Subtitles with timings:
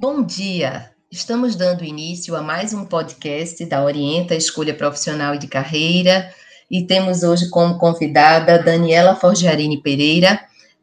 [0.00, 0.92] Bom dia!
[1.12, 6.32] Estamos dando início a mais um podcast da Orienta Escolha Profissional e de Carreira
[6.70, 10.40] e temos hoje como convidada Daniela Forgiarini Pereira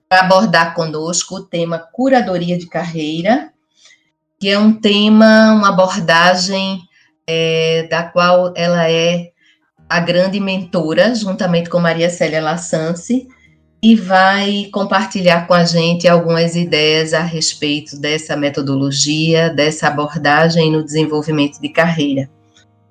[0.07, 3.51] para abordar conosco o tema curadoria de carreira,
[4.39, 6.79] que é um tema, uma abordagem
[7.25, 9.31] é, da qual ela é
[9.89, 13.27] a grande mentora, juntamente com Maria Célia Lassance,
[13.81, 20.83] e vai compartilhar com a gente algumas ideias a respeito dessa metodologia, dessa abordagem no
[20.83, 22.29] desenvolvimento de carreira.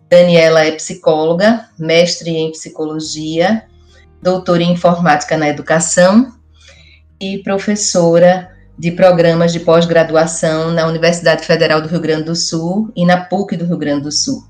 [0.09, 3.65] Daniela é psicóloga, mestre em psicologia,
[4.23, 6.33] doutora em informática na educação
[7.21, 13.05] e professora de programas de pós-graduação na Universidade Federal do Rio Grande do Sul e
[13.05, 14.45] na PUC do Rio Grande do Sul.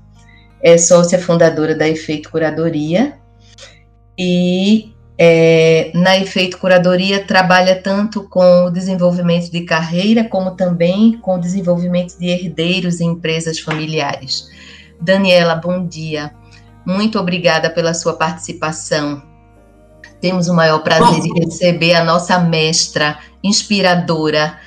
[0.61, 3.17] É sócia fundadora da Efeito Curadoria
[4.17, 11.35] e é, na Efeito Curadoria trabalha tanto com o desenvolvimento de carreira, como também com
[11.35, 14.47] o desenvolvimento de herdeiros em empresas familiares.
[15.01, 16.31] Daniela, bom dia.
[16.85, 19.23] Muito obrigada pela sua participação.
[20.21, 24.57] Temos o maior prazer de receber a nossa mestra inspiradora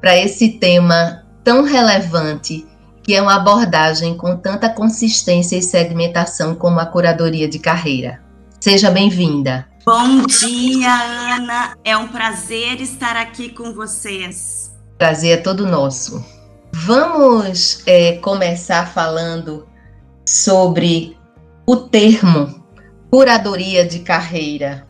[0.00, 2.66] para esse tema tão relevante,
[3.02, 8.20] que é uma abordagem com tanta consistência e segmentação como a curadoria de carreira.
[8.60, 9.69] Seja bem-vinda.
[9.84, 10.92] Bom dia,
[11.36, 11.74] Ana.
[11.82, 14.70] É um prazer estar aqui com vocês.
[14.98, 16.22] Prazer é todo nosso.
[16.70, 19.66] Vamos é, começar falando
[20.26, 21.16] sobre
[21.66, 22.62] o termo
[23.10, 24.86] curadoria de carreira.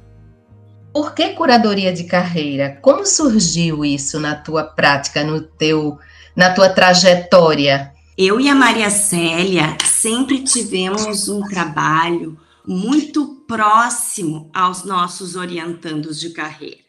[0.93, 2.77] Por que curadoria de carreira?
[2.83, 6.01] Como surgiu isso na tua prática, no teu,
[6.35, 7.93] na tua trajetória?
[8.19, 16.31] Eu e a Maria Célia sempre tivemos um trabalho muito próximo aos nossos orientandos de
[16.31, 16.85] carreira.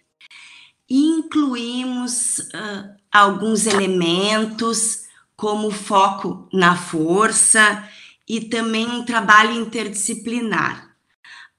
[0.89, 5.05] Incluímos uh, alguns elementos,
[5.35, 7.89] como foco na força
[8.29, 10.95] e também um trabalho interdisciplinar.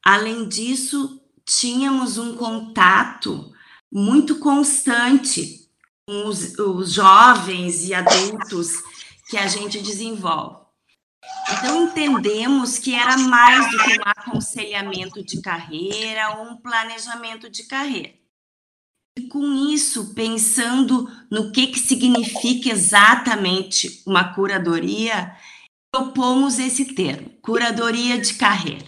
[0.04, 3.52] Além disso, tínhamos um contato
[3.90, 5.68] muito constante
[6.06, 8.74] com os, os jovens e adultos
[9.28, 10.61] que a gente desenvolve.
[11.58, 17.64] Então, entendemos que era mais do que um aconselhamento de carreira ou um planejamento de
[17.64, 18.10] carreira.
[19.18, 25.36] E com isso, pensando no que, que significa exatamente uma curadoria,
[25.92, 28.86] propomos esse termo, curadoria de carreira.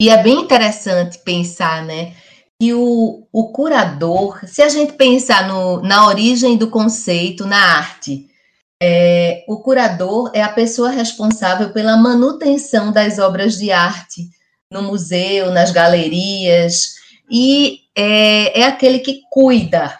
[0.00, 2.16] E é bem interessante pensar, né?
[2.58, 8.29] Que o, o curador, se a gente pensar no, na origem do conceito na arte,
[8.82, 14.28] é, o curador é a pessoa responsável pela manutenção das obras de arte
[14.72, 16.94] no museu, nas galerias,
[17.30, 19.98] e é, é aquele que cuida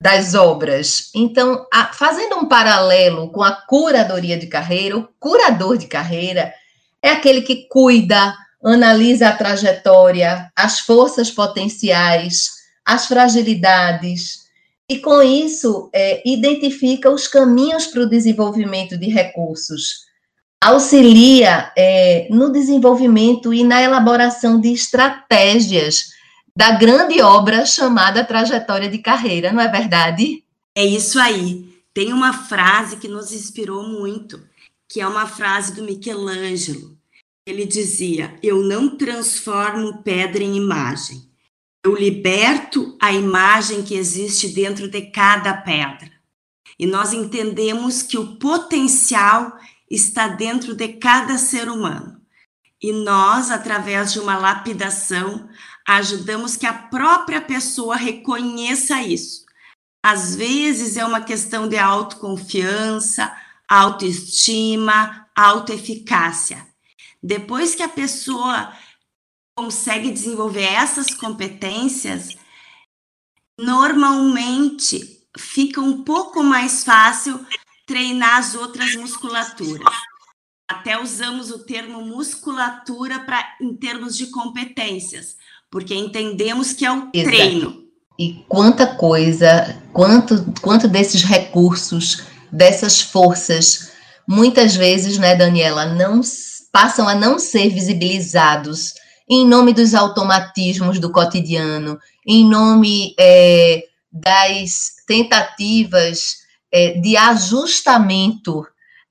[0.00, 1.10] das obras.
[1.14, 6.54] Então, a, fazendo um paralelo com a curadoria de carreira, o curador de carreira
[7.02, 8.34] é aquele que cuida,
[8.64, 12.50] analisa a trajetória, as forças potenciais,
[12.84, 14.45] as fragilidades,
[14.88, 20.06] e com isso é, identifica os caminhos para o desenvolvimento de recursos,
[20.62, 26.10] auxilia é, no desenvolvimento e na elaboração de estratégias
[26.56, 30.42] da grande obra chamada trajetória de carreira, não é verdade?
[30.74, 31.66] É isso aí.
[31.92, 34.42] Tem uma frase que nos inspirou muito,
[34.88, 36.96] que é uma frase do Michelangelo.
[37.46, 41.25] Ele dizia: Eu não transformo pedra em imagem,
[41.86, 46.10] eu liberto a imagem que existe dentro de cada pedra.
[46.76, 49.56] E nós entendemos que o potencial
[49.88, 52.20] está dentro de cada ser humano.
[52.82, 55.48] E nós, através de uma lapidação,
[55.86, 59.46] ajudamos que a própria pessoa reconheça isso.
[60.04, 63.32] Às vezes é uma questão de autoconfiança,
[63.68, 66.66] autoestima, autoeficácia.
[67.22, 68.72] Depois que a pessoa
[69.56, 72.36] consegue desenvolver essas competências,
[73.58, 77.40] normalmente fica um pouco mais fácil
[77.86, 79.94] treinar as outras musculaturas.
[80.68, 85.36] Até usamos o termo musculatura para em termos de competências,
[85.70, 87.36] porque entendemos que é o Exato.
[87.36, 87.86] treino.
[88.18, 93.92] E quanta coisa, quanto, quanto desses recursos, dessas forças,
[94.26, 96.20] muitas vezes, né, Daniela, não
[96.72, 98.94] passam a não ser visibilizados
[99.28, 106.36] em nome dos automatismos do cotidiano, em nome é, das tentativas
[106.72, 108.66] é, de ajustamento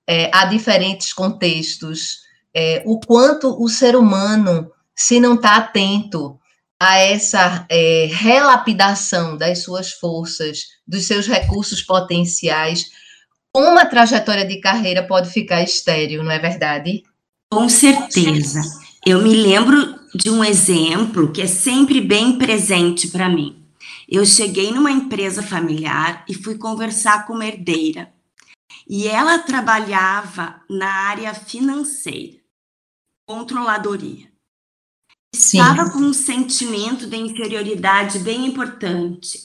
[0.08, 2.20] é, a diferentes contextos,
[2.54, 6.40] é, o quanto o ser humano, se não está atento
[6.80, 12.86] a essa é, relapidação das suas forças, dos seus recursos potenciais,
[13.56, 17.04] uma trajetória de carreira pode ficar estéril, não é verdade?
[17.50, 18.62] Com certeza.
[19.06, 23.62] Eu me lembro de um exemplo que é sempre bem presente para mim.
[24.08, 28.14] Eu cheguei numa empresa familiar e fui conversar com uma herdeira.
[28.88, 32.38] E ela trabalhava na área financeira,
[33.28, 34.32] controladoria.
[35.36, 35.60] Sim.
[35.60, 39.40] Estava com um sentimento de inferioridade bem importante.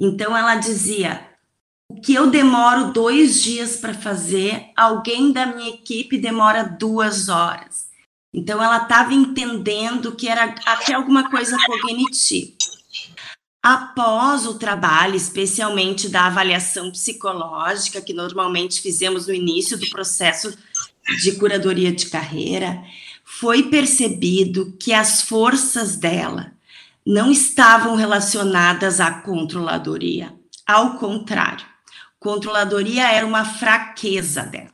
[0.00, 1.28] Então ela dizia:
[1.88, 7.83] o que eu demoro dois dias para fazer, alguém da minha equipe demora duas horas.
[8.34, 12.52] Então ela estava entendendo que era até alguma coisa cognitiva.
[13.62, 20.54] Após o trabalho, especialmente da avaliação psicológica, que normalmente fizemos no início do processo
[21.22, 22.82] de curadoria de carreira,
[23.24, 26.52] foi percebido que as forças dela
[27.06, 30.34] não estavam relacionadas à controladoria.
[30.66, 31.64] Ao contrário,
[32.18, 34.72] controladoria era uma fraqueza dela.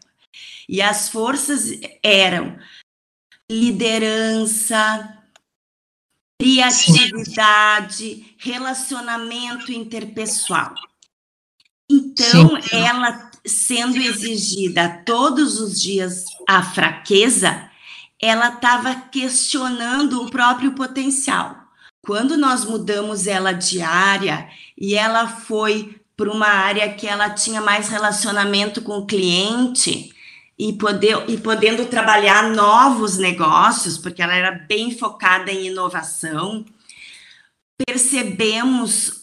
[0.69, 1.73] E as forças
[2.03, 2.57] eram
[3.51, 5.19] liderança,
[6.41, 8.27] criatividade, Sim.
[8.39, 10.73] relacionamento interpessoal.
[11.91, 12.77] Então, Sim.
[12.77, 17.69] ela sendo exigida todos os dias a fraqueza,
[18.23, 21.57] ela estava questionando o próprio potencial.
[22.03, 24.49] Quando nós mudamos ela de área
[24.79, 30.15] e ela foi para uma área que ela tinha mais relacionamento com o cliente
[30.61, 36.67] e, poder, e podendo trabalhar novos negócios, porque ela era bem focada em inovação,
[37.87, 39.23] percebemos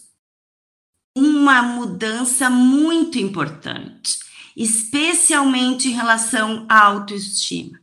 [1.16, 4.18] uma mudança muito importante,
[4.56, 7.80] especialmente em relação à autoestima.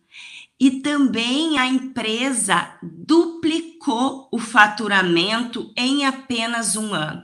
[0.59, 7.23] E também a empresa duplicou o faturamento em apenas um ano.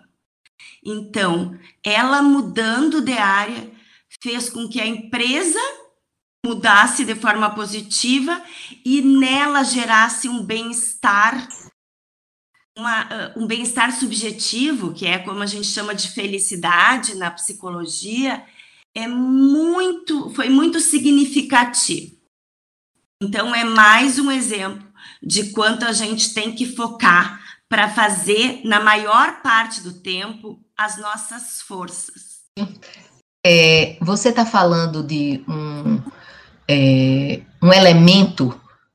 [0.84, 3.68] Então, ela mudando de área
[4.22, 5.58] fez com que a empresa
[6.44, 8.42] mudasse de forma positiva
[8.84, 11.48] e nela gerasse um bem-estar
[12.76, 18.42] uma, um bem-estar subjetivo, que é como a gente chama de felicidade na psicologia,
[18.94, 22.16] é muito, foi muito significativo.
[23.22, 24.88] Então, é mais um exemplo
[25.22, 27.38] de quanto a gente tem que focar
[27.68, 32.40] para fazer, na maior parte do tempo, as nossas forças.
[33.46, 36.02] É, você está falando de um,
[36.72, 38.54] é, um elemento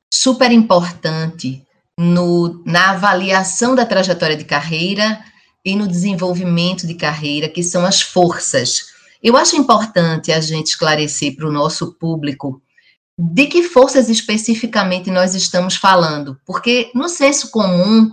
[0.10, 1.62] super importante
[2.00, 5.20] no, na avaliação da trajetória de carreira
[5.64, 8.86] e no desenvolvimento de carreira, que são as forças.
[9.22, 12.62] Eu acho importante a gente esclarecer para o nosso público
[13.18, 18.10] de que forças especificamente nós estamos falando, porque no senso comum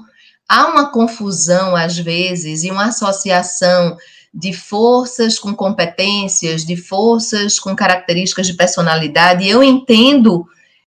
[0.49, 3.97] há uma confusão, às vezes, e uma associação
[4.33, 9.47] de forças com competências, de forças com características de personalidade.
[9.47, 10.47] Eu entendo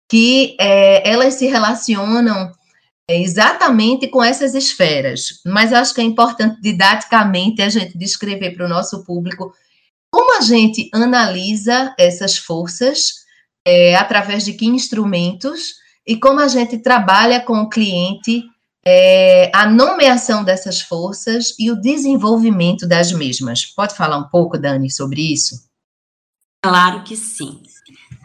[0.09, 2.50] que é, elas se relacionam
[3.09, 8.67] é, exatamente com essas esferas, mas acho que é importante didaticamente a gente descrever para
[8.67, 9.53] o nosso público
[10.11, 13.27] como a gente analisa essas forças
[13.67, 15.75] é, através de que instrumentos
[16.06, 18.44] e como a gente trabalha com o cliente
[18.88, 23.66] é, a nomeação dessas forças e o desenvolvimento das mesmas.
[23.66, 25.69] Pode falar um pouco, Dani, sobre isso?
[26.62, 27.64] Claro que sim.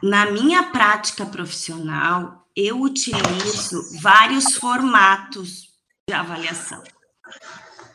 [0.04, 5.70] Na minha prática profissional, eu utilizo vários formatos
[6.08, 6.84] de avaliação.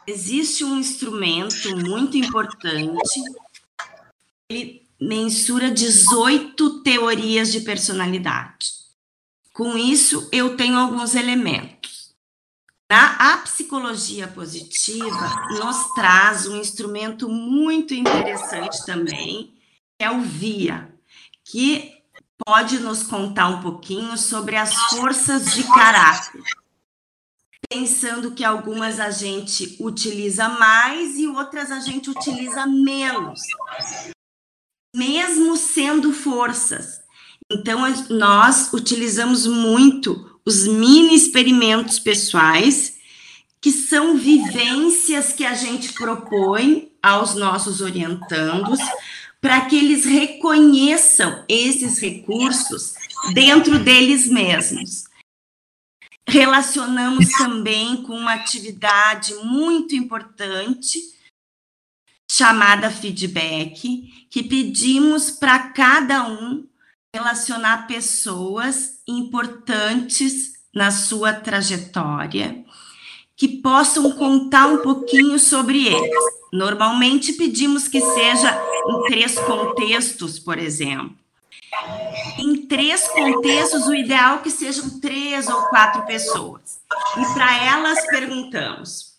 [0.05, 3.21] Existe um instrumento muito importante,
[4.51, 8.75] ele mensura 18 teorias de personalidade.
[9.53, 11.76] Com isso, eu tenho alguns elementos.
[12.91, 15.29] Na a psicologia positiva
[15.59, 19.55] nos traz um instrumento muito interessante também,
[19.99, 20.95] que é o VIA,
[21.45, 21.93] que
[22.45, 26.43] pode nos contar um pouquinho sobre as forças de caráter.
[27.69, 33.41] Pensando que algumas a gente utiliza mais e outras a gente utiliza menos
[34.97, 37.03] mesmo sendo forças.
[37.53, 42.97] Então, nós utilizamos muito os mini experimentos pessoais,
[43.61, 48.79] que são vivências que a gente propõe aos nossos orientandos,
[49.41, 52.95] para que eles reconheçam esses recursos
[53.35, 55.05] dentro deles mesmos.
[56.29, 61.01] Relacionamos também com uma atividade muito importante
[62.31, 66.67] chamada feedback, que pedimos para cada um
[67.15, 72.65] relacionar pessoas importantes na sua trajetória
[73.37, 76.25] que possam contar um pouquinho sobre eles.
[76.53, 78.59] Normalmente pedimos que seja
[78.89, 81.15] em três contextos, por exemplo.
[82.39, 86.81] Em três contextos, o ideal é que sejam três ou quatro pessoas.
[87.19, 89.17] E para elas perguntamos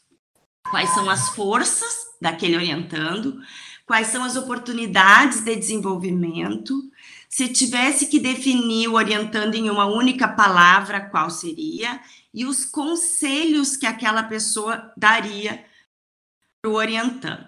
[0.69, 3.39] quais são as forças daquele orientando,
[3.85, 6.73] quais são as oportunidades de desenvolvimento.
[7.29, 11.99] Se tivesse que definir o orientando em uma única palavra, qual seria?
[12.33, 15.65] E os conselhos que aquela pessoa daria
[16.61, 17.45] para o orientando.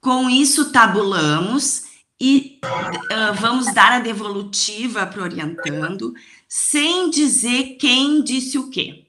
[0.00, 1.84] Com isso, tabulamos
[2.20, 6.12] e uh, vamos dar a devolutiva para o orientando,
[6.48, 9.06] sem dizer quem disse o quê.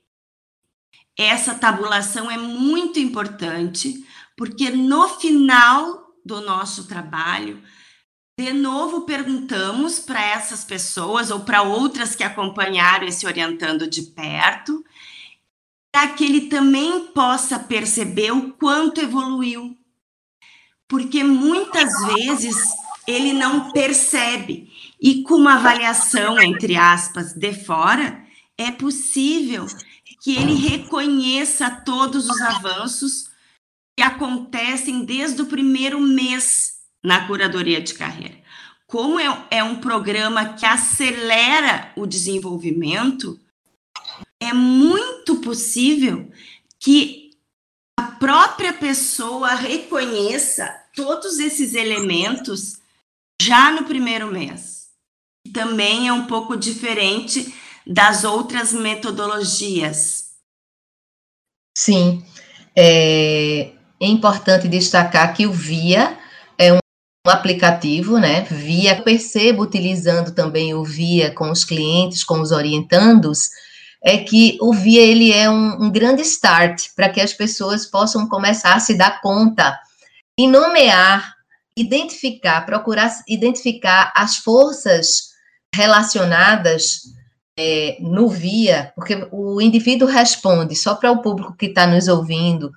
[1.17, 4.03] Essa tabulação é muito importante,
[4.36, 7.62] porque no final do nosso trabalho,
[8.40, 14.84] de novo perguntamos para essas pessoas ou para outras que acompanharam esse orientando de perto,
[15.92, 19.78] para que ele também possa perceber o quanto evoluiu.
[20.88, 22.56] Porque muitas vezes
[23.08, 24.72] ele não percebe.
[25.00, 28.25] E com uma avaliação, entre aspas, de fora,
[28.58, 29.68] é possível
[30.22, 33.30] que ele reconheça todos os avanços
[33.96, 36.73] que acontecem desde o primeiro mês
[37.03, 38.41] na curadoria de carreira.
[38.88, 43.39] Como é, é um programa que acelera o desenvolvimento,
[44.39, 46.31] é muito possível
[46.79, 47.31] que
[47.98, 52.79] a própria pessoa reconheça todos esses elementos
[53.41, 54.89] já no primeiro mês.
[55.53, 57.53] Também é um pouco diferente
[57.86, 60.33] das outras metodologias.
[61.77, 62.24] Sim,
[62.75, 66.17] é, é importante destacar que o VIA
[67.30, 68.42] aplicativo, né?
[68.42, 73.50] VIA, percebo utilizando também o VIA com os clientes, com os orientandos,
[74.03, 78.27] é que o VIA ele é um, um grande start para que as pessoas possam
[78.27, 79.80] começar a se dar conta
[80.38, 81.34] e nomear
[81.77, 85.34] identificar, procurar identificar as forças
[85.74, 87.03] relacionadas
[87.58, 92.72] é, no via, porque o indivíduo responde, só para o público que está nos ouvindo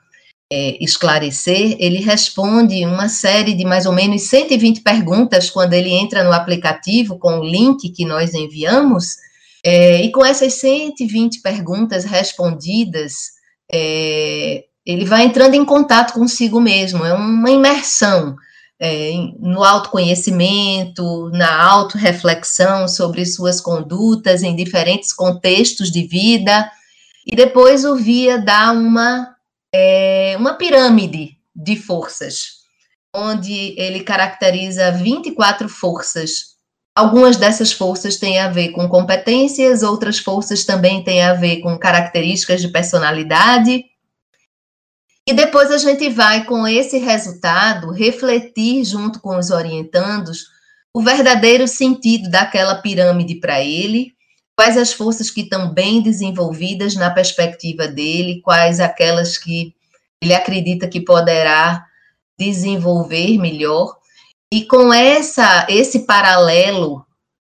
[0.52, 6.22] é, esclarecer, ele responde uma série de mais ou menos 120 perguntas quando ele entra
[6.22, 9.16] no aplicativo com o link que nós enviamos,
[9.64, 13.32] é, e com essas 120 perguntas respondidas,
[13.72, 18.36] é, ele vai entrando em contato consigo mesmo, é uma imersão
[18.78, 19.10] é,
[19.40, 26.70] no autoconhecimento, na autorreflexão sobre suas condutas em diferentes contextos de vida,
[27.26, 29.34] e depois o Via dá uma,
[29.78, 32.62] é, uma pirâmide de forças,
[33.14, 36.56] onde ele caracteriza 24 forças.
[36.94, 41.78] Algumas dessas forças têm a ver com competências, outras forças também têm a ver com
[41.78, 43.84] características de personalidade,
[45.28, 50.46] e depois a gente vai, com esse resultado, refletir junto com os orientandos
[50.94, 54.15] o verdadeiro sentido daquela pirâmide para ele,
[54.56, 59.74] quais as forças que estão bem desenvolvidas na perspectiva dele, quais aquelas que
[60.22, 61.86] ele acredita que poderá
[62.38, 63.98] desenvolver melhor.
[64.52, 67.04] E com essa esse paralelo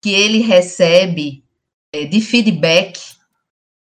[0.01, 1.43] que ele recebe
[1.93, 2.99] é, de feedback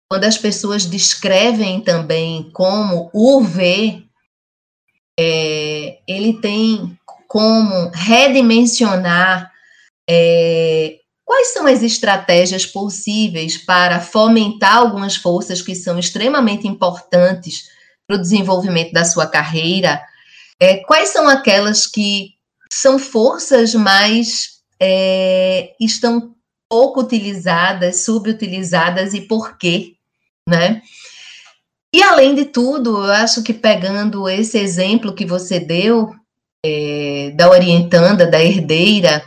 [0.10, 4.04] quando as pessoas descrevem também como o V,
[5.18, 9.52] é, ele tem como redimensionar
[10.10, 11.00] é,
[11.32, 17.70] quais são as estratégias possíveis para fomentar algumas forças que são extremamente importantes
[18.06, 20.02] para o desenvolvimento da sua carreira,
[20.60, 22.34] é, quais são aquelas que
[22.70, 26.36] são forças mais é, estão
[26.68, 29.94] pouco utilizadas, subutilizadas e por quê?
[30.46, 30.82] né?
[31.96, 36.14] E além de tudo, eu acho que pegando esse exemplo que você deu
[36.66, 39.24] é, da orientanda, da herdeira,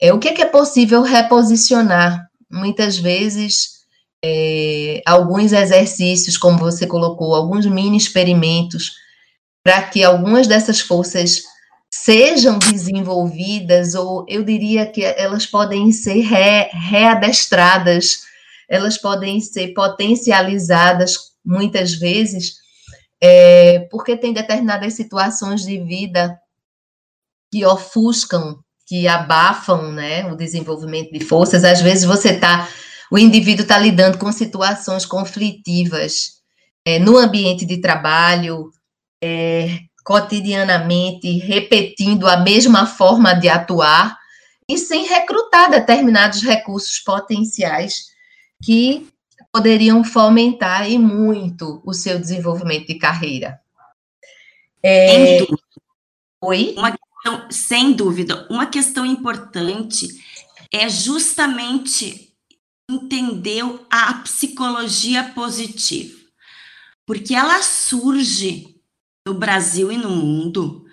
[0.00, 2.28] é, o que é, que é possível reposicionar?
[2.50, 3.80] Muitas vezes,
[4.24, 8.92] é, alguns exercícios, como você colocou, alguns mini experimentos,
[9.62, 11.42] para que algumas dessas forças
[11.90, 18.30] sejam desenvolvidas, ou eu diria que elas podem ser re, readestradas
[18.70, 22.54] elas podem ser potencializadas muitas vezes,
[23.20, 26.40] é, porque tem determinadas situações de vida
[27.50, 31.62] que ofuscam, que abafam né, o desenvolvimento de forças.
[31.62, 32.68] Às vezes você está,
[33.08, 36.40] o indivíduo está lidando com situações conflitivas
[36.84, 38.72] é, no ambiente de trabalho,
[39.22, 44.18] é, cotidianamente, repetindo a mesma forma de atuar
[44.68, 48.06] e sem recrutar determinados recursos potenciais
[48.60, 49.06] que
[49.52, 53.60] poderiam fomentar e muito o seu desenvolvimento de carreira.
[54.82, 55.46] É...
[56.42, 56.74] Oi?
[56.76, 56.90] Uma
[57.22, 60.08] questão, sem dúvida, uma questão importante
[60.72, 62.32] é justamente
[62.90, 66.18] entender a psicologia positiva,
[67.06, 68.76] porque ela surge
[69.26, 70.86] no Brasil e no mundo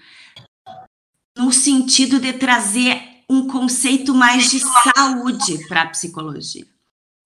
[1.38, 6.66] no sentido de trazer um conceito mais de saúde para a psicologia.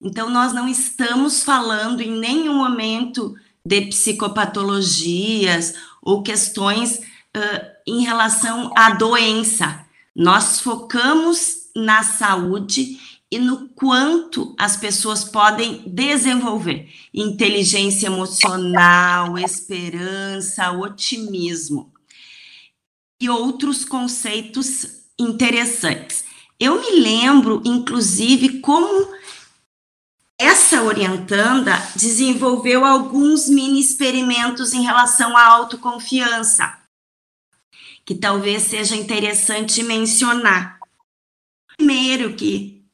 [0.00, 8.72] Então, nós não estamos falando em nenhum momento de psicopatologias ou questões uh, em relação
[8.76, 9.84] à doença.
[10.14, 12.98] Nós focamos na saúde
[13.30, 21.90] e no quanto as pessoas podem desenvolver inteligência emocional, esperança, otimismo
[23.18, 24.86] e outros conceitos
[25.18, 26.24] interessantes.
[26.60, 29.08] Eu me lembro, inclusive, como
[30.38, 36.81] essa orientanda desenvolveu alguns mini experimentos em relação à autoconfiança,
[38.04, 40.78] que talvez seja interessante mencionar.
[41.72, 42.84] O primeiro que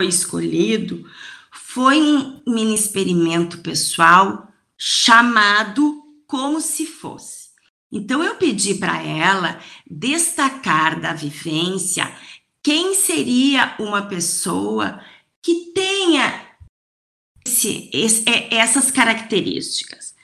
[0.00, 1.08] foi escolhido
[1.52, 7.50] foi um mini experimento pessoal chamado Como se fosse.
[7.90, 12.10] Então eu pedi para ela destacar da vivência
[12.62, 15.02] quem seria uma pessoa
[15.42, 16.52] que tenha
[17.44, 20.14] esse, esse, é, essas características.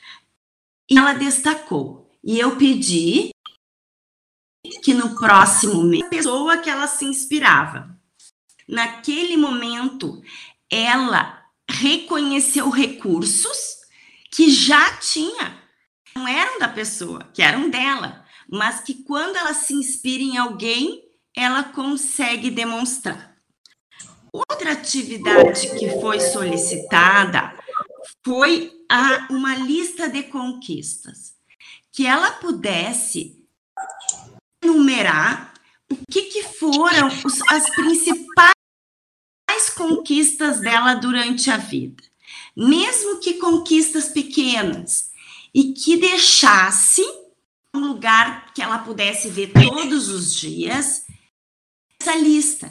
[0.88, 2.10] E ela destacou.
[2.24, 3.30] E eu pedi
[4.88, 7.95] que no próximo mês, a pessoa que ela se inspirava.
[8.66, 10.23] Naquele momento,
[10.71, 13.80] ela reconheceu recursos
[14.30, 15.62] que já tinha,
[16.16, 21.04] não eram da pessoa, que eram dela, mas que quando ela se inspira em alguém,
[21.37, 23.37] ela consegue demonstrar.
[24.33, 27.54] Outra atividade que foi solicitada
[28.25, 31.35] foi a, uma lista de conquistas,
[31.92, 33.38] que ela pudesse
[34.62, 35.54] enumerar
[35.90, 38.52] o que, que foram os, as principais
[39.76, 42.02] conquistas dela durante a vida,
[42.56, 45.11] mesmo que conquistas pequenas,
[45.54, 47.02] e que deixasse
[47.74, 51.06] um lugar que ela pudesse ver todos os dias
[52.00, 52.70] essa lista.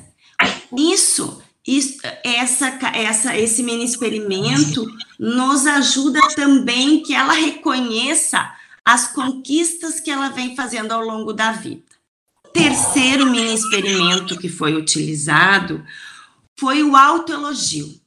[0.78, 4.88] Isso isso, essa, essa, esse mini experimento
[5.20, 8.50] nos ajuda também que ela reconheça
[8.88, 11.84] as conquistas que ela vem fazendo ao longo da vida.
[12.46, 15.86] O terceiro mini experimento que foi utilizado
[16.58, 18.00] foi o autoelogio.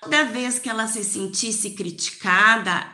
[0.00, 2.86] Toda vez que ela se sentisse criticada,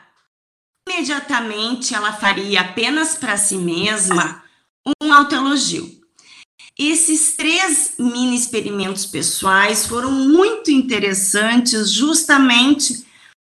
[0.89, 4.43] imediatamente ela faria apenas para si mesma
[5.03, 6.01] um autoelogio.
[6.79, 13.05] Esses três mini experimentos pessoais foram muito interessantes, justamente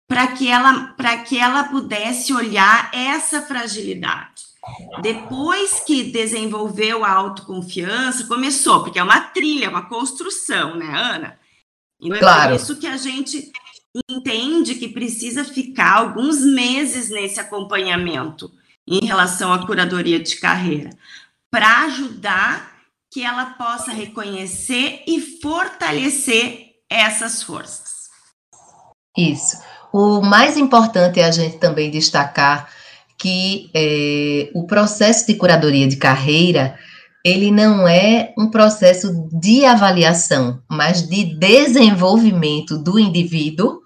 [0.08, 4.44] para que ela para que ela pudesse olhar essa fragilidade.
[5.02, 11.40] Depois que desenvolveu a autoconfiança, começou, porque é uma trilha, uma construção, né, Ana?
[12.00, 12.54] Então claro.
[12.54, 13.52] é por isso que a gente
[14.10, 18.52] entende que precisa ficar alguns meses nesse acompanhamento
[18.88, 20.90] em relação à curadoria de carreira,
[21.52, 22.74] para ajudar
[23.12, 28.10] que ela possa reconhecer e fortalecer essas forças.
[29.16, 29.58] Isso.
[29.94, 32.68] O mais importante é a gente também destacar
[33.16, 36.78] que é, o processo de curadoria de carreira
[37.24, 43.80] ele não é um processo de avaliação, mas de desenvolvimento do indivíduo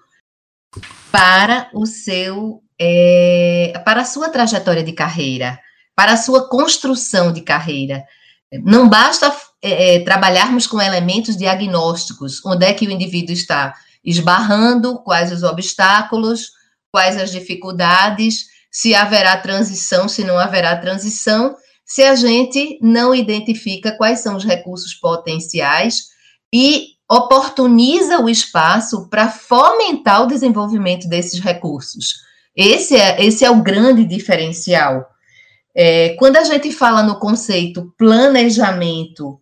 [1.12, 5.60] para o seu é, para a sua trajetória de carreira,
[5.94, 8.04] para a sua construção de carreira.
[8.64, 13.74] Não basta é, é, trabalharmos com elementos diagnósticos, onde é que o indivíduo está
[14.08, 16.50] esbarrando, quais os obstáculos,
[16.90, 23.96] quais as dificuldades, se haverá transição, se não haverá transição, se a gente não identifica
[23.96, 26.08] quais são os recursos potenciais
[26.54, 32.14] e oportuniza o espaço para fomentar o desenvolvimento desses recursos.
[32.54, 35.06] Esse é, esse é o grande diferencial.
[35.74, 39.40] É, quando a gente fala no conceito planejamento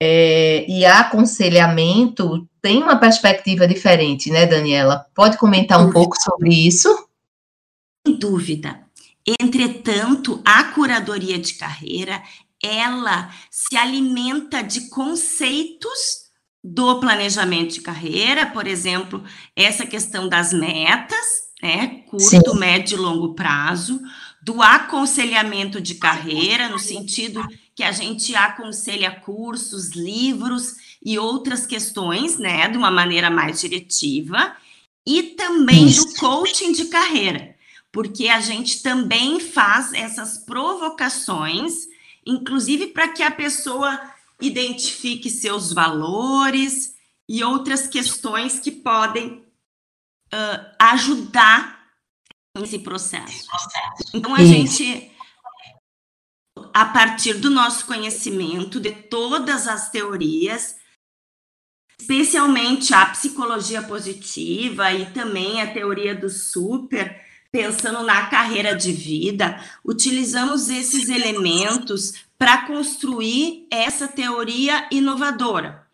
[0.00, 5.04] é, e aconselhamento, tem uma perspectiva diferente, né, Daniela?
[5.14, 7.08] Pode comentar um pouco sobre isso?
[8.06, 8.80] Sem dúvida.
[9.40, 12.22] Entretanto, a curadoria de carreira,
[12.62, 16.22] ela se alimenta de conceitos
[16.62, 19.24] do planejamento de carreira, por exemplo,
[19.56, 22.58] essa questão das metas, né, curto, Sim.
[22.58, 24.00] médio e longo prazo,
[24.42, 27.44] do aconselhamento de carreira, no sentido
[27.74, 34.56] que a gente aconselha cursos, livros e outras questões, né, de uma maneira mais diretiva,
[35.06, 36.06] e também Isso.
[36.06, 37.56] do coaching de carreira,
[37.90, 41.86] porque a gente também faz essas provocações,
[42.24, 44.00] inclusive para que a pessoa
[44.40, 46.94] identifique seus valores
[47.28, 49.44] e outras questões que podem
[50.32, 51.82] uh, ajudar
[52.56, 53.46] nesse processo.
[54.12, 54.52] Então, a Isso.
[54.52, 55.10] gente,
[56.74, 60.76] a partir do nosso conhecimento de todas as teorias,
[62.02, 69.62] especialmente a psicologia positiva e também a teoria do super, pensando na carreira de vida,
[69.84, 75.86] utilizamos esses elementos para construir essa teoria inovadora,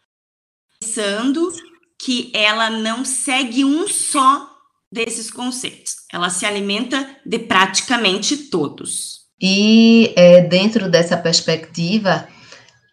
[0.80, 1.52] pensando
[1.98, 4.48] que ela não segue um só
[4.90, 9.26] desses conceitos, ela se alimenta de praticamente todos.
[9.40, 12.26] E é, dentro dessa perspectiva,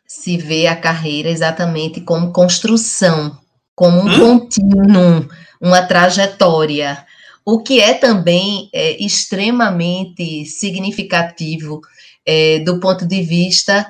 [0.08, 3.38] se vê a carreira exatamente como construção,
[3.76, 4.20] como um hum?
[4.20, 5.28] contínuo,
[5.60, 7.06] uma trajetória,
[7.46, 11.82] o que é também é, extremamente significativo
[12.26, 13.86] é, do ponto de vista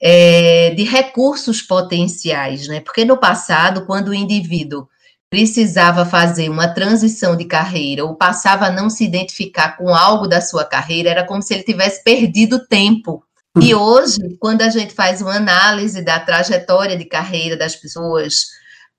[0.00, 2.80] é, de recursos potenciais, né?
[2.80, 4.88] Porque no passado, quando o indivíduo
[5.30, 10.40] precisava fazer uma transição de carreira ou passava a não se identificar com algo da
[10.40, 13.24] sua carreira, era como se ele tivesse perdido tempo.
[13.60, 18.46] E hoje, quando a gente faz uma análise da trajetória de carreira das pessoas,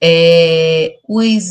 [0.02, 1.44] é, os,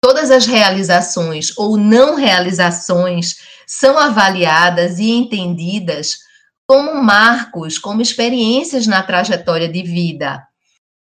[0.00, 3.36] todas as realizações ou não realizações
[3.66, 6.18] são avaliadas e entendidas
[6.66, 10.42] como marcos, como experiências na trajetória de vida.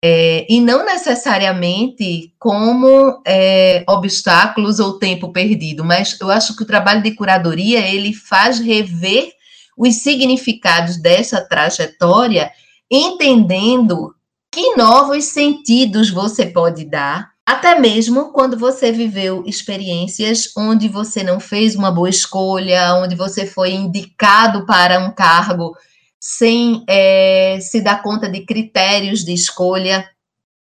[0.04, 6.68] É, e não necessariamente como é, obstáculos ou tempo perdido, mas eu acho que o
[6.68, 9.32] trabalho de curadoria ele faz rever
[9.78, 12.52] os significados dessa trajetória,
[12.90, 14.14] entendendo
[14.52, 21.42] que novos sentidos você pode dar até mesmo quando você viveu experiências onde você não
[21.42, 25.76] fez uma boa escolha, onde você foi indicado para um cargo
[26.20, 30.10] sem é, se dar conta de critérios de escolha,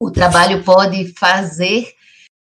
[0.01, 1.93] o trabalho pode fazer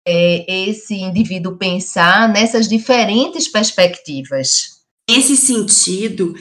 [0.08, 4.75] é, esse indivíduo pensar nessas diferentes perspectivas.
[5.10, 6.36] Nesse sentido,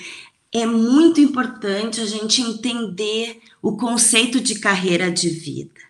[0.52, 5.80] é muito importante a gente entender o conceito de carreira de vida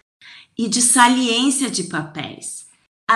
[0.57, 2.67] e de saliência de papéis.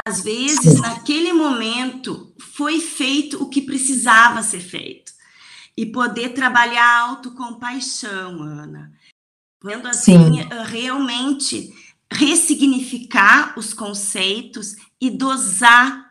[0.07, 5.13] Às vezes, naquele momento, foi feito o que precisava ser feito.
[5.77, 8.93] E poder trabalhar autocompaixão, Ana.
[9.61, 10.49] Podendo, assim, Sim.
[10.67, 11.73] realmente
[12.13, 16.11] ressignificar os conceitos e dosar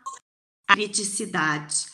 [0.68, 1.86] a criticidade.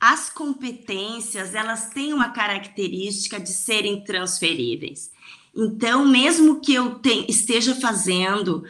[0.00, 5.10] As competências, elas têm uma característica de serem transferíveis.
[5.54, 8.64] Então, mesmo que eu esteja fazendo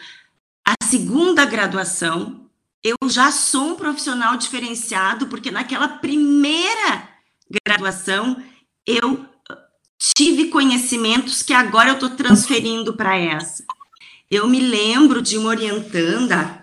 [0.67, 2.41] a segunda graduação,
[2.83, 7.09] eu já sou um profissional diferenciado, porque naquela primeira
[7.65, 8.43] graduação
[8.87, 9.25] eu
[9.99, 13.65] tive conhecimentos que agora eu estou transferindo para essa.
[14.31, 16.60] Eu me lembro de uma orientanda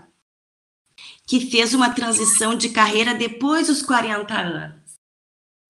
[1.28, 4.78] que fez uma transição de carreira depois dos 40 anos.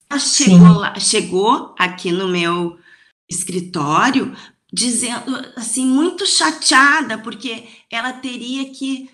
[0.08, 2.80] Ela chegou, lá, chegou aqui no meu
[3.28, 4.38] escritório
[4.72, 9.10] dizendo assim muito chateada porque ela teria que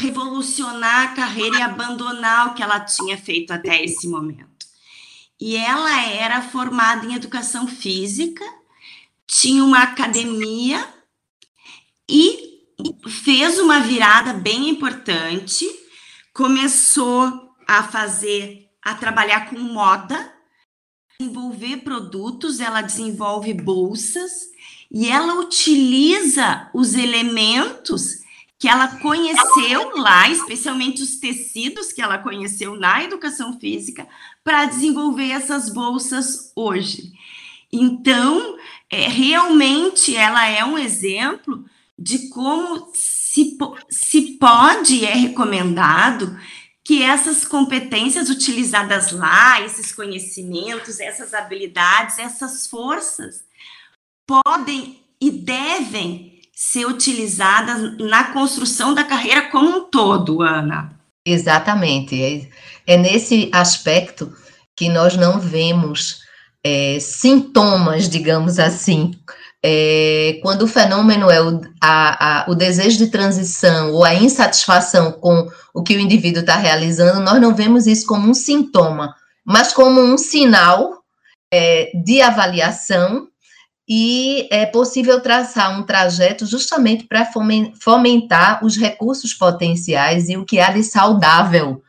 [0.00, 4.66] revolucionar a carreira e abandonar o que ela tinha feito até esse momento.
[5.40, 8.44] E ela era formada em educação física,
[9.26, 10.84] tinha uma academia
[12.08, 12.55] e
[13.08, 15.64] fez uma virada bem importante,
[16.32, 20.36] começou a fazer a trabalhar com moda
[21.18, 24.32] desenvolver produtos, ela desenvolve bolsas
[24.90, 28.20] e ela utiliza os elementos
[28.58, 34.06] que ela conheceu lá, especialmente os tecidos que ela conheceu na educação física,
[34.42, 37.12] para desenvolver essas bolsas hoje.
[37.72, 38.56] Então,
[38.90, 41.64] é, realmente ela é um exemplo
[41.98, 43.56] de como se,
[43.88, 46.38] se pode e é recomendado
[46.84, 53.42] que essas competências utilizadas lá, esses conhecimentos, essas habilidades, essas forças,
[54.26, 60.96] podem e devem ser utilizadas na construção da carreira como um todo, Ana.
[61.24, 62.22] Exatamente.
[62.22, 62.48] É,
[62.86, 64.32] é nesse aspecto
[64.76, 66.22] que nós não vemos
[66.62, 69.18] é, sintomas, digamos assim,
[69.64, 75.12] é, quando o fenômeno é o, a, a, o desejo de transição ou a insatisfação
[75.12, 79.14] com o que o indivíduo está realizando, nós não vemos isso como um sintoma,
[79.44, 81.02] mas como um sinal
[81.52, 83.28] é, de avaliação
[83.88, 87.28] e é possível traçar um trajeto justamente para
[87.80, 91.82] fomentar os recursos potenciais e o que há de saudável,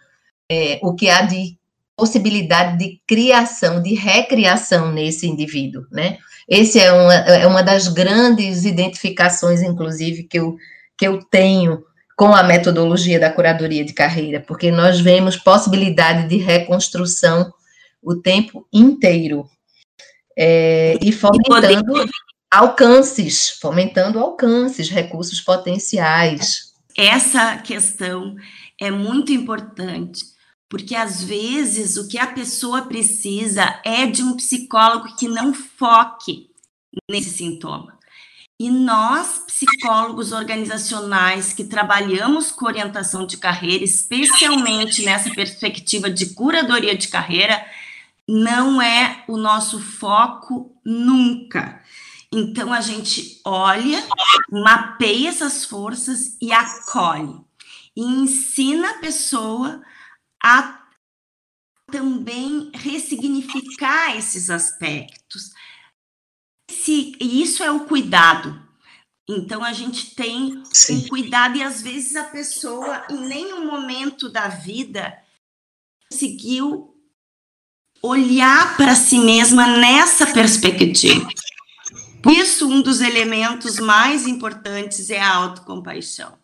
[0.49, 1.58] é, o que há de
[1.95, 6.19] possibilidade de criação, de recriação nesse indivíduo, né?
[6.48, 10.56] Esse é uma, é uma das grandes identificações, inclusive, que eu,
[10.98, 11.84] que eu tenho
[12.16, 17.54] com a metodologia da curadoria de carreira, porque nós vemos possibilidade de reconstrução
[18.02, 19.48] o tempo inteiro,
[20.38, 22.06] é, e fomentando
[22.50, 26.74] alcances, fomentando alcances, recursos potenciais.
[26.96, 28.36] Essa questão
[28.80, 30.24] é muito importante,
[30.69, 36.49] porque às vezes o que a pessoa precisa é de um psicólogo que não foque
[37.10, 37.97] nesse sintoma.
[38.60, 46.97] E nós, psicólogos organizacionais que trabalhamos com orientação de carreira, especialmente nessa perspectiva de curadoria
[46.97, 47.63] de carreira,
[48.27, 51.82] não é o nosso foco nunca.
[52.32, 54.03] Então a gente olha,
[54.51, 57.39] mapeia essas forças e acolhe.
[57.95, 59.82] E ensina a pessoa
[60.43, 60.88] a
[61.91, 65.54] também ressignificar esses aspectos.
[66.69, 68.62] Se, e isso é o cuidado.
[69.30, 70.97] Então a gente tem Sim.
[70.97, 75.17] um cuidado e às vezes a pessoa em nenhum momento da vida
[76.10, 76.93] conseguiu
[78.02, 81.28] olhar para si mesma nessa perspectiva.
[82.21, 86.38] Por isso, um dos elementos mais importantes é a autocompaixão.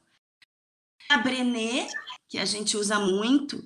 [1.10, 1.88] A Brené,
[2.30, 3.64] que a gente usa muito,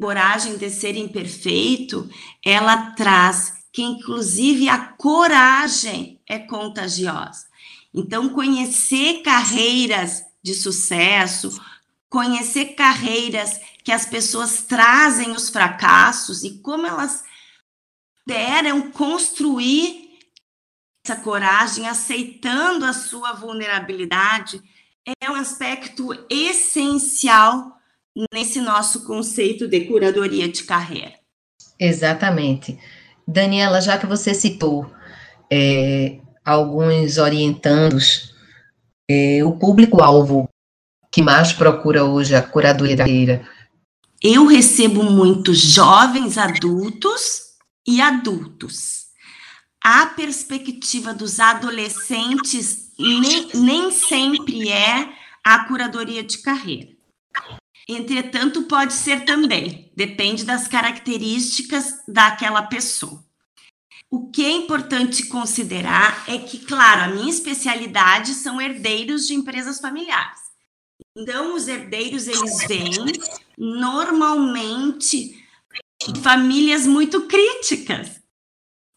[0.00, 2.08] coragem de ser imperfeito,
[2.44, 7.46] ela traz que, inclusive, a coragem é contagiosa.
[7.92, 11.60] Então, conhecer carreiras de sucesso,
[12.08, 17.24] conhecer carreiras que as pessoas trazem os fracassos e como elas
[18.26, 20.18] deram construir
[21.04, 24.60] essa coragem, aceitando a sua vulnerabilidade,
[25.20, 27.75] é um aspecto essencial
[28.32, 31.12] nesse nosso conceito de curadoria de carreira.
[31.78, 32.78] Exatamente.
[33.26, 34.90] Daniela, já que você citou
[35.52, 38.34] é, alguns orientandos,
[39.10, 40.48] é, o público-alvo
[41.12, 43.46] que mais procura hoje a curadoria da carreira
[44.22, 47.42] eu recebo muitos jovens adultos
[47.86, 49.06] e adultos.
[49.82, 55.08] A perspectiva dos adolescentes nem, nem sempre é
[55.44, 56.95] a curadoria de carreira.
[57.88, 63.24] Entretanto, pode ser também, depende das características daquela pessoa.
[64.10, 69.80] O que é importante considerar é que, claro, a minha especialidade são herdeiros de empresas
[69.80, 70.40] familiares.
[71.16, 72.92] Então, os herdeiros, eles vêm
[73.56, 75.42] normalmente
[76.06, 78.20] de famílias muito críticas.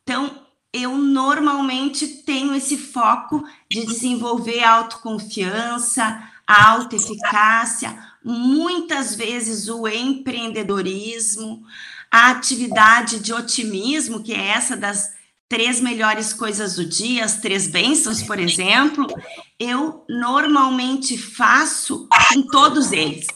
[0.03, 11.63] Então, eu normalmente tenho esse foco de desenvolver autoconfiança, a autoeficácia, muitas vezes o empreendedorismo,
[12.09, 15.13] a atividade de otimismo, que é essa das
[15.47, 19.05] três melhores coisas do dia, as três bênçãos, por exemplo,
[19.59, 23.27] eu normalmente faço com todos eles,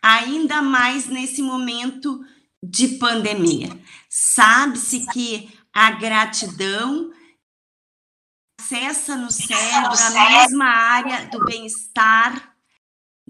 [0.00, 2.24] ainda mais nesse momento
[2.62, 3.76] de pandemia.
[4.08, 7.10] Sabe-se que a gratidão
[8.60, 12.49] acessa no cérebro a mesma área do bem-estar,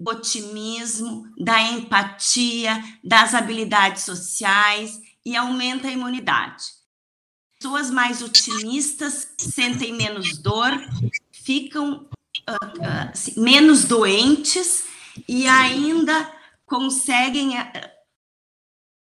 [0.05, 6.81] otimismo, da empatia, das habilidades sociais e aumenta a imunidade
[7.61, 10.71] pessoas mais otimistas sentem menos dor,
[11.31, 12.09] ficam
[12.49, 14.83] uh, uh, menos doentes
[15.27, 16.27] e ainda
[16.65, 17.63] conseguem uh,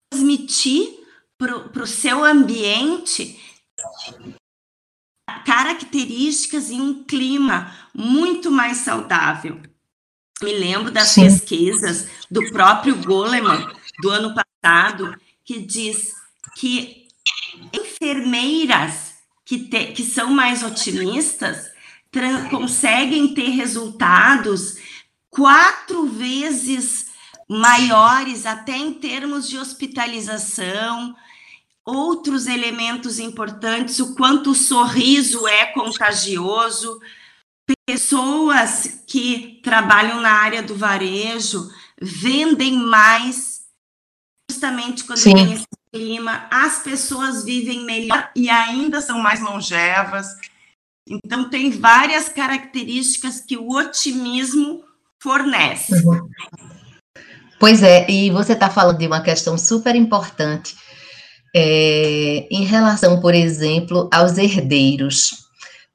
[0.10, 0.98] transmitir
[1.38, 3.38] para o seu ambiente
[5.46, 9.62] características e um clima muito mais saudável.
[10.42, 11.24] Me lembro das Sim.
[11.24, 13.72] pesquisas do próprio Goleman
[14.02, 16.14] do ano passado, que diz
[16.56, 17.08] que
[17.74, 21.72] enfermeiras que, te, que são mais otimistas
[22.50, 24.78] conseguem ter resultados
[25.30, 27.08] quatro vezes
[27.48, 31.16] maiores, até em termos de hospitalização,
[31.86, 37.00] outros elementos importantes, o quanto o sorriso é contagioso.
[37.86, 41.70] Pessoas que trabalham na área do varejo
[42.02, 43.62] vendem mais
[44.50, 45.34] justamente quando Sim.
[45.34, 50.28] tem esse clima, as pessoas vivem melhor e ainda são mais longevas.
[51.08, 54.84] Então, tem várias características que o otimismo
[55.22, 55.94] fornece.
[56.06, 56.30] Uhum.
[57.60, 60.76] Pois é, e você está falando de uma questão super importante
[61.56, 65.47] é, em relação, por exemplo, aos herdeiros.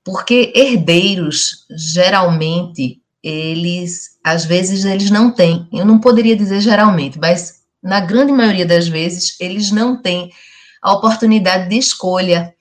[0.05, 7.63] Porque herdeiros, geralmente, eles, às vezes, eles não têm, eu não poderia dizer geralmente, mas
[7.83, 10.31] na grande maioria das vezes, eles não têm
[10.81, 12.55] a oportunidade de escolha.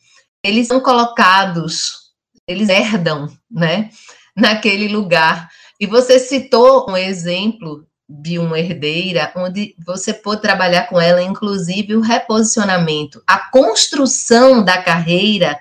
[0.43, 2.11] Eles são colocados,
[2.47, 3.89] eles herdam, né,
[4.35, 5.49] naquele lugar.
[5.79, 11.95] E você citou um exemplo de uma herdeira, onde você pôde trabalhar com ela, inclusive
[11.95, 15.57] o reposicionamento, a construção da carreira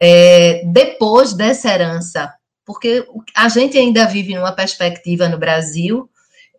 [0.00, 2.32] é, depois dessa herança,
[2.64, 6.08] porque a gente ainda vive numa perspectiva no Brasil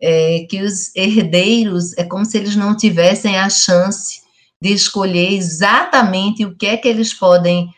[0.00, 4.20] é, que os herdeiros é como se eles não tivessem a chance
[4.60, 7.68] de escolher exatamente o que é que eles podem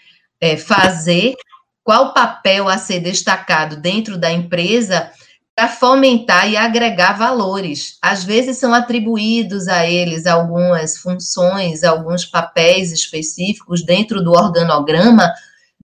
[0.41, 1.35] é, fazer,
[1.83, 5.11] qual papel a ser destacado dentro da empresa
[5.55, 7.99] para fomentar e agregar valores.
[8.01, 15.33] Às vezes são atribuídos a eles algumas funções, alguns papéis específicos dentro do organograma,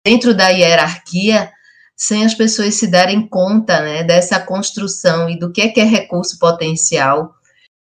[0.04, 1.50] dentro da hierarquia,
[1.96, 5.84] sem as pessoas se darem conta né, dessa construção e do que é que é
[5.84, 7.34] recurso potencial,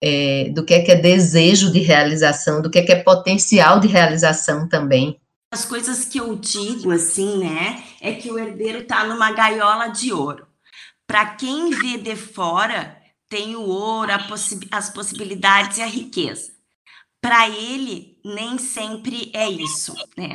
[0.01, 3.79] é, do que é que é desejo de realização, do que é que é potencial
[3.79, 5.19] de realização também.
[5.53, 10.11] As coisas que eu digo assim, né, é que o herdeiro está numa gaiola de
[10.11, 10.45] ouro.
[11.07, 12.97] Para quem vê de fora,
[13.29, 16.51] tem o ouro, possi as possibilidades e a riqueza.
[17.21, 20.33] Para ele, nem sempre é isso, né?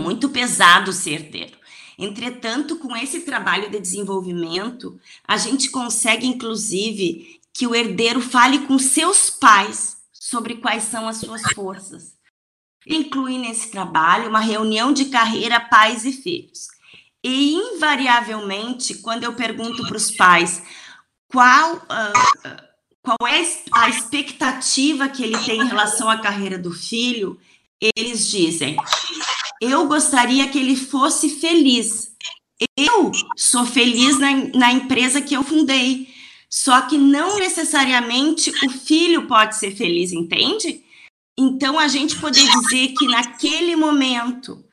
[0.00, 1.60] Muito pesado ser herdeiro.
[1.98, 8.78] Entretanto, com esse trabalho de desenvolvimento, a gente consegue, inclusive, que o herdeiro fale com
[8.78, 12.14] seus pais sobre quais são as suas forças.
[12.86, 16.68] Inclui nesse trabalho uma reunião de carreira pais e filhos.
[17.22, 20.62] E, invariavelmente, quando eu pergunto para os pais
[21.28, 22.62] qual, uh,
[23.02, 27.38] qual é a expectativa que ele tem em relação à carreira do filho,
[27.78, 28.76] eles dizem:
[29.60, 32.14] Eu gostaria que ele fosse feliz.
[32.76, 36.08] Eu sou feliz na, na empresa que eu fundei.
[36.48, 40.82] Só que não necessariamente o filho pode ser feliz, entende?
[41.38, 44.64] Então, a gente poder dizer que naquele momento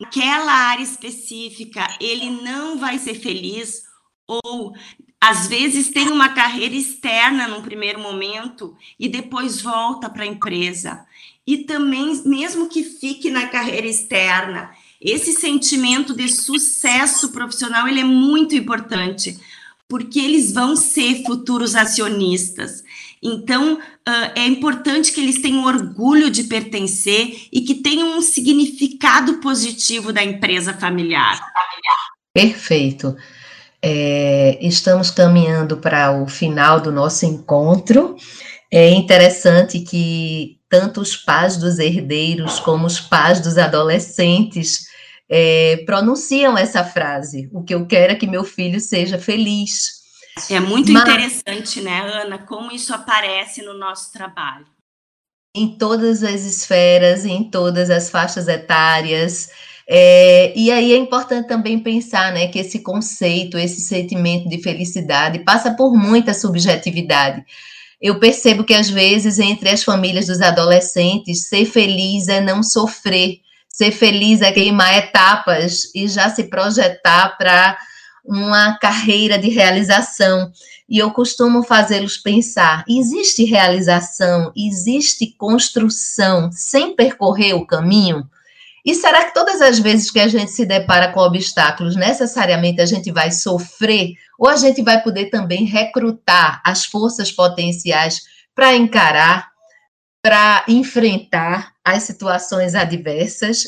[0.00, 3.82] naquela área específica ele não vai ser feliz
[4.26, 4.74] ou
[5.20, 11.06] às vezes tem uma carreira externa num primeiro momento e depois volta para a empresa.
[11.50, 18.04] E também, mesmo que fique na carreira externa, esse sentimento de sucesso profissional ele é
[18.04, 19.36] muito importante,
[19.88, 22.84] porque eles vão ser futuros acionistas.
[23.20, 23.80] Então,
[24.36, 30.22] é importante que eles tenham orgulho de pertencer e que tenham um significado positivo da
[30.22, 31.40] empresa familiar.
[32.32, 33.16] Perfeito.
[33.82, 38.14] É, estamos caminhando para o final do nosso encontro.
[38.72, 44.88] É interessante que tanto os pais dos herdeiros como os pais dos adolescentes
[45.28, 50.00] é, pronunciam essa frase: o que eu quero é que meu filho seja feliz.
[50.48, 54.66] É muito Mas, interessante, né, Ana, como isso aparece no nosso trabalho.
[55.54, 59.50] Em todas as esferas, em todas as faixas etárias.
[59.88, 65.40] É, e aí é importante também pensar né, que esse conceito, esse sentimento de felicidade
[65.40, 67.44] passa por muita subjetividade.
[68.00, 73.40] Eu percebo que, às vezes, entre as famílias dos adolescentes, ser feliz é não sofrer,
[73.68, 77.78] ser feliz é queimar etapas e já se projetar para
[78.24, 80.50] uma carreira de realização.
[80.88, 88.28] E eu costumo fazê-los pensar: existe realização, existe construção sem percorrer o caminho?
[88.84, 92.86] E será que todas as vezes que a gente se depara com obstáculos, necessariamente a
[92.86, 94.14] gente vai sofrer?
[94.38, 98.20] Ou a gente vai poder também recrutar as forças potenciais
[98.54, 99.48] para encarar,
[100.22, 103.64] para enfrentar as situações adversas?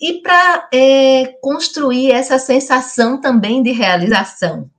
[0.00, 4.70] e para é, construir essa sensação também de realização.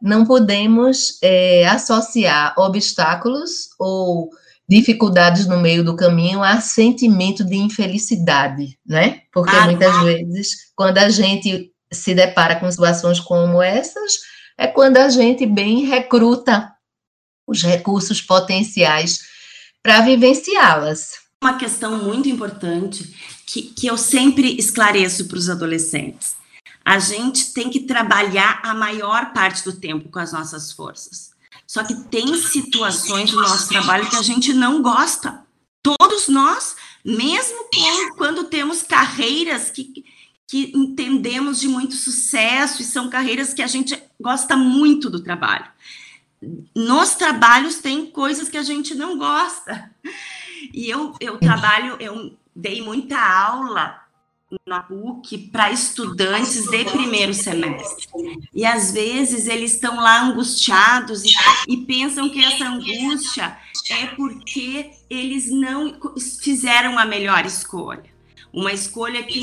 [0.00, 4.28] Não podemos é, associar obstáculos ou
[4.68, 9.22] dificuldades no meio do caminho a sentimento de infelicidade, né?
[9.32, 10.04] Porque ah, muitas ah.
[10.04, 14.18] vezes, quando a gente se depara com situações como essas,
[14.58, 16.70] é quando a gente bem recruta
[17.46, 19.20] os recursos potenciais
[19.82, 21.12] para vivenciá-las.
[21.42, 23.14] Uma questão muito importante
[23.46, 26.36] que, que eu sempre esclareço para os adolescentes.
[26.84, 31.30] A gente tem que trabalhar a maior parte do tempo com as nossas forças.
[31.68, 35.46] Só que tem situações do nosso trabalho que a gente não gosta.
[35.82, 37.68] Todos nós, mesmo
[38.16, 40.02] quando, temos carreiras que,
[40.46, 45.66] que entendemos de muito sucesso e são carreiras que a gente gosta muito do trabalho.
[46.74, 49.90] Nos trabalhos tem coisas que a gente não gosta.
[50.72, 54.07] E eu, eu trabalho, eu dei muita aula
[54.66, 58.06] na PUC para estudantes de primeiro semestre.
[58.54, 61.32] E às vezes eles estão lá angustiados e,
[61.68, 63.58] e, pensam que essa angústia
[63.90, 65.98] é porque eles não
[66.40, 68.04] fizeram a melhor escolha.
[68.52, 69.42] Uma escolha que,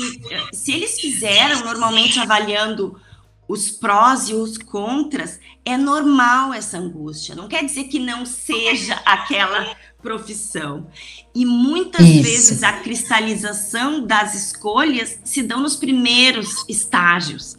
[0.52, 3.00] se eles fizeram, normalmente avaliando
[3.48, 7.34] os prós e os contras, é normal essa angústia.
[7.34, 9.76] Não quer dizer que não seja aquela
[10.06, 10.86] profissão.
[11.34, 12.22] E muitas Isso.
[12.22, 17.56] vezes a cristalização das escolhas se dão nos primeiros estágios.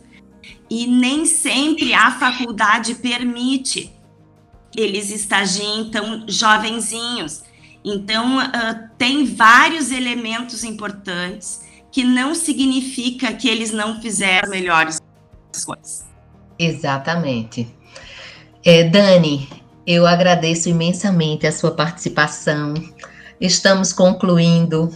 [0.70, 3.92] E nem sempre a faculdade permite
[4.76, 7.44] eles estagiem tão jovenzinhos.
[7.84, 15.00] Então, uh, tem vários elementos importantes que não significa que eles não fizeram melhores
[15.66, 16.06] coisas.
[16.58, 17.68] Exatamente.
[18.64, 19.50] É, Dani,
[19.88, 22.74] eu agradeço imensamente a sua participação.
[23.40, 24.94] Estamos concluindo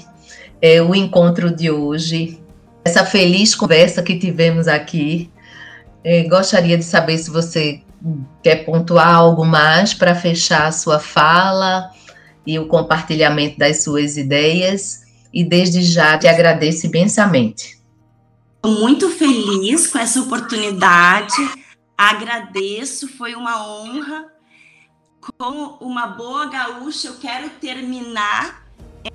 [0.62, 2.38] é, o encontro de hoje,
[2.84, 5.32] essa feliz conversa que tivemos aqui.
[6.04, 7.82] É, gostaria de saber se você
[8.44, 11.90] quer pontuar algo mais para fechar a sua fala
[12.46, 15.04] e o compartilhamento das suas ideias.
[15.34, 17.80] E desde já te agradeço imensamente.
[18.66, 21.34] Muito feliz com essa oportunidade,
[21.98, 24.41] agradeço, foi uma honra.
[25.38, 28.66] Como uma boa gaúcha, eu quero terminar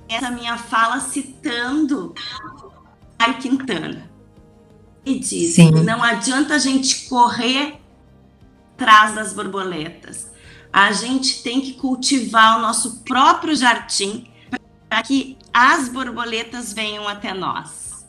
[0.09, 2.15] essa minha fala citando
[3.19, 4.09] Mário Quintana.
[5.05, 5.71] E diz: Sim.
[5.71, 7.81] não adianta a gente correr
[8.75, 10.31] atrás das borboletas.
[10.73, 14.31] A gente tem que cultivar o nosso próprio jardim
[14.89, 18.07] para que as borboletas venham até nós.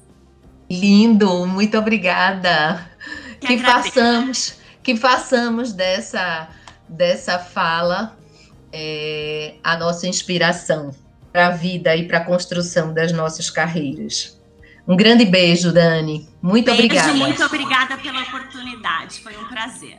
[0.69, 2.91] Lindo, muito obrigada.
[3.39, 6.49] Que, que façamos, que façamos dessa
[6.87, 8.17] dessa fala
[8.71, 10.91] é, a nossa inspiração
[11.31, 14.39] para a vida e para a construção das nossas carreiras.
[14.87, 16.27] Um grande beijo, Dani.
[16.41, 17.13] Muito beijo, obrigada.
[17.13, 19.19] Muito obrigada pela oportunidade.
[19.19, 19.97] Foi um prazer.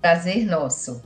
[0.00, 1.02] Prazer nosso.